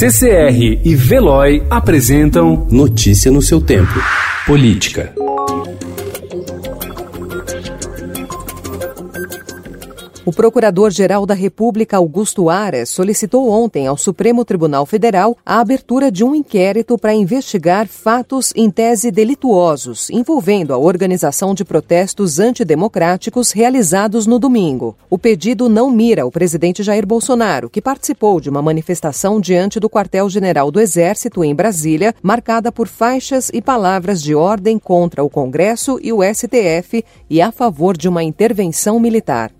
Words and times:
CCR 0.00 0.80
e 0.82 0.94
Veloy 0.94 1.62
apresentam 1.68 2.66
Notícia 2.70 3.30
no 3.30 3.42
seu 3.42 3.60
tempo. 3.60 3.92
Política. 4.46 5.12
O 10.30 10.32
Procurador-Geral 10.32 11.26
da 11.26 11.34
República, 11.34 11.96
Augusto 11.96 12.48
Aras, 12.48 12.88
solicitou 12.88 13.50
ontem 13.50 13.88
ao 13.88 13.96
Supremo 13.96 14.44
Tribunal 14.44 14.86
Federal 14.86 15.36
a 15.44 15.58
abertura 15.58 16.08
de 16.08 16.22
um 16.22 16.36
inquérito 16.36 16.96
para 16.96 17.12
investigar 17.12 17.88
fatos 17.88 18.52
em 18.54 18.70
tese 18.70 19.10
delituosos 19.10 20.08
envolvendo 20.08 20.72
a 20.72 20.78
organização 20.78 21.52
de 21.52 21.64
protestos 21.64 22.38
antidemocráticos 22.38 23.50
realizados 23.50 24.24
no 24.24 24.38
domingo. 24.38 24.96
O 25.10 25.18
pedido 25.18 25.68
não 25.68 25.90
mira 25.90 26.24
o 26.24 26.30
presidente 26.30 26.84
Jair 26.84 27.04
Bolsonaro, 27.04 27.68
que 27.68 27.82
participou 27.82 28.40
de 28.40 28.48
uma 28.48 28.62
manifestação 28.62 29.40
diante 29.40 29.80
do 29.80 29.90
quartel-general 29.90 30.70
do 30.70 30.78
Exército 30.78 31.42
em 31.42 31.52
Brasília, 31.52 32.14
marcada 32.22 32.70
por 32.70 32.86
faixas 32.86 33.50
e 33.52 33.60
palavras 33.60 34.22
de 34.22 34.32
ordem 34.32 34.78
contra 34.78 35.24
o 35.24 35.28
Congresso 35.28 35.98
e 36.00 36.12
o 36.12 36.20
STF 36.22 37.04
e 37.28 37.42
a 37.42 37.50
favor 37.50 37.96
de 37.96 38.08
uma 38.08 38.22
intervenção 38.22 39.00
militar. 39.00 39.50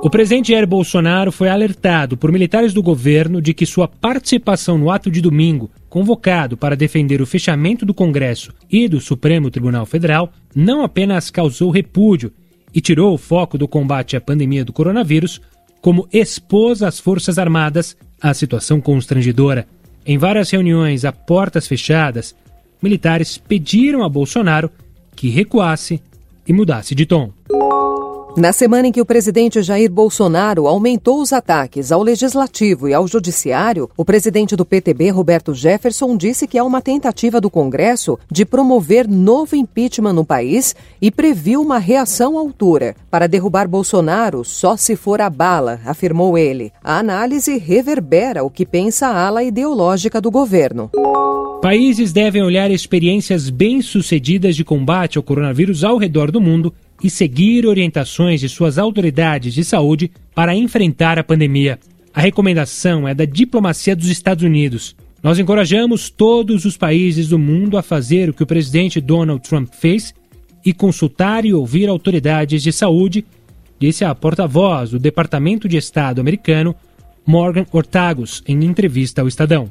O 0.00 0.08
presidente 0.08 0.52
Jair 0.52 0.64
Bolsonaro 0.64 1.32
foi 1.32 1.48
alertado 1.48 2.16
por 2.16 2.30
militares 2.30 2.72
do 2.72 2.80
governo 2.80 3.42
de 3.42 3.52
que 3.52 3.66
sua 3.66 3.88
participação 3.88 4.78
no 4.78 4.92
ato 4.92 5.10
de 5.10 5.20
domingo, 5.20 5.68
convocado 5.88 6.56
para 6.56 6.76
defender 6.76 7.20
o 7.20 7.26
fechamento 7.26 7.84
do 7.84 7.92
Congresso 7.92 8.54
e 8.70 8.86
do 8.86 9.00
Supremo 9.00 9.50
Tribunal 9.50 9.84
Federal, 9.84 10.32
não 10.54 10.84
apenas 10.84 11.30
causou 11.30 11.70
repúdio 11.70 12.32
e 12.72 12.80
tirou 12.80 13.12
o 13.12 13.18
foco 13.18 13.58
do 13.58 13.66
combate 13.66 14.16
à 14.16 14.20
pandemia 14.20 14.64
do 14.64 14.72
coronavírus, 14.72 15.40
como 15.80 16.06
expôs 16.12 16.80
as 16.80 17.00
Forças 17.00 17.36
Armadas 17.36 17.96
à 18.22 18.32
situação 18.32 18.80
constrangedora. 18.80 19.66
Em 20.06 20.16
várias 20.16 20.48
reuniões 20.50 21.04
a 21.04 21.10
portas 21.10 21.66
fechadas, 21.66 22.36
militares 22.80 23.36
pediram 23.36 24.04
a 24.04 24.08
Bolsonaro 24.08 24.70
que 25.16 25.28
recuasse 25.28 26.00
e 26.46 26.52
mudasse 26.52 26.94
de 26.94 27.04
tom. 27.04 27.32
Na 28.38 28.52
semana 28.52 28.86
em 28.86 28.92
que 28.92 29.00
o 29.00 29.04
presidente 29.04 29.60
Jair 29.62 29.90
Bolsonaro 29.90 30.68
aumentou 30.68 31.20
os 31.20 31.32
ataques 31.32 31.90
ao 31.90 32.04
legislativo 32.04 32.88
e 32.88 32.94
ao 32.94 33.08
judiciário, 33.08 33.90
o 33.96 34.04
presidente 34.04 34.54
do 34.54 34.64
PTB, 34.64 35.10
Roberto 35.10 35.52
Jefferson, 35.52 36.16
disse 36.16 36.46
que 36.46 36.56
há 36.56 36.62
uma 36.62 36.80
tentativa 36.80 37.40
do 37.40 37.50
Congresso 37.50 38.16
de 38.30 38.44
promover 38.44 39.08
novo 39.08 39.56
impeachment 39.56 40.12
no 40.12 40.24
país 40.24 40.76
e 41.02 41.10
previu 41.10 41.60
uma 41.60 41.78
reação 41.78 42.38
à 42.38 42.40
altura. 42.40 42.94
Para 43.10 43.26
derrubar 43.26 43.66
Bolsonaro, 43.66 44.44
só 44.44 44.76
se 44.76 44.94
for 44.94 45.20
a 45.20 45.28
bala, 45.28 45.80
afirmou 45.84 46.38
ele. 46.38 46.72
A 46.80 46.96
análise 46.96 47.58
reverbera 47.58 48.44
o 48.44 48.50
que 48.50 48.64
pensa 48.64 49.08
a 49.08 49.26
ala 49.26 49.42
ideológica 49.42 50.20
do 50.20 50.30
governo. 50.30 50.92
Países 51.60 52.12
devem 52.12 52.44
olhar 52.44 52.70
experiências 52.70 53.50
bem-sucedidas 53.50 54.54
de 54.54 54.64
combate 54.64 55.18
ao 55.18 55.24
coronavírus 55.24 55.82
ao 55.82 55.98
redor 55.98 56.30
do 56.30 56.40
mundo 56.40 56.72
e 57.02 57.08
seguir 57.08 57.66
orientações 57.66 58.40
de 58.40 58.48
suas 58.48 58.78
autoridades 58.78 59.54
de 59.54 59.64
saúde 59.64 60.10
para 60.34 60.54
enfrentar 60.54 61.18
a 61.18 61.24
pandemia. 61.24 61.78
A 62.12 62.20
recomendação 62.20 63.06
é 63.06 63.14
da 63.14 63.24
diplomacia 63.24 63.94
dos 63.94 64.08
Estados 64.08 64.44
Unidos. 64.44 64.96
Nós 65.22 65.38
encorajamos 65.38 66.10
todos 66.10 66.64
os 66.64 66.76
países 66.76 67.28
do 67.28 67.38
mundo 67.38 67.76
a 67.76 67.82
fazer 67.82 68.28
o 68.28 68.34
que 68.34 68.42
o 68.42 68.46
presidente 68.46 69.00
Donald 69.00 69.42
Trump 69.42 69.72
fez 69.72 70.14
e 70.64 70.72
consultar 70.72 71.44
e 71.44 71.54
ouvir 71.54 71.88
autoridades 71.88 72.62
de 72.62 72.72
saúde, 72.72 73.24
disse 73.78 74.04
a 74.04 74.14
porta-voz 74.14 74.90
do 74.90 74.98
Departamento 74.98 75.68
de 75.68 75.76
Estado 75.76 76.20
americano, 76.20 76.74
Morgan 77.26 77.66
Ortagos, 77.72 78.42
em 78.46 78.64
entrevista 78.64 79.20
ao 79.20 79.28
Estadão. 79.28 79.70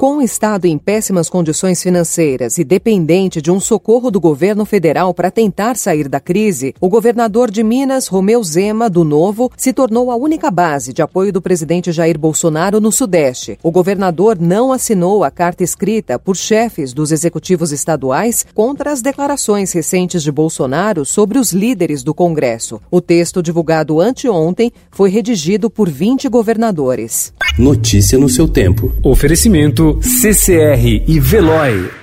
Com 0.00 0.16
o 0.16 0.22
Estado 0.22 0.64
em 0.64 0.78
péssimas 0.78 1.28
condições 1.28 1.82
financeiras 1.82 2.56
e 2.56 2.64
dependente 2.64 3.42
de 3.42 3.50
um 3.50 3.60
socorro 3.60 4.10
do 4.10 4.18
governo 4.18 4.64
federal 4.64 5.12
para 5.12 5.30
tentar 5.30 5.76
sair 5.76 6.08
da 6.08 6.18
crise, 6.18 6.74
o 6.80 6.88
governador 6.88 7.50
de 7.50 7.62
Minas, 7.62 8.06
Romeu 8.06 8.42
Zema, 8.42 8.88
do 8.88 9.04
Novo, 9.04 9.52
se 9.58 9.74
tornou 9.74 10.10
a 10.10 10.16
única 10.16 10.50
base 10.50 10.94
de 10.94 11.02
apoio 11.02 11.30
do 11.30 11.42
presidente 11.42 11.92
Jair 11.92 12.18
Bolsonaro 12.18 12.80
no 12.80 12.90
Sudeste. 12.90 13.58
O 13.62 13.70
governador 13.70 14.38
não 14.40 14.72
assinou 14.72 15.22
a 15.22 15.30
carta 15.30 15.62
escrita 15.62 16.18
por 16.18 16.34
chefes 16.34 16.94
dos 16.94 17.12
executivos 17.12 17.70
estaduais 17.70 18.46
contra 18.54 18.92
as 18.92 19.02
declarações 19.02 19.70
recentes 19.70 20.22
de 20.22 20.32
Bolsonaro 20.32 21.04
sobre 21.04 21.38
os 21.38 21.52
líderes 21.52 22.02
do 22.02 22.14
Congresso. 22.14 22.80
O 22.90 23.02
texto 23.02 23.42
divulgado 23.42 24.00
anteontem 24.00 24.72
foi 24.90 25.10
redigido 25.10 25.68
por 25.68 25.90
20 25.90 26.26
governadores. 26.30 27.34
Notícia 27.58 28.18
no 28.18 28.30
seu 28.30 28.48
tempo. 28.48 28.90
Oferecimento 29.02 29.89
CCR 30.00 31.02
e 31.06 31.20
Veloy. 31.20 31.99